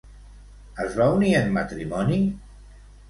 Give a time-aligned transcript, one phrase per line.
[0.85, 2.19] Es va unir en matrimoni?